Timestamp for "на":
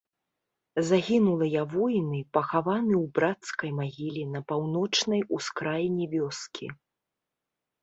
4.33-4.39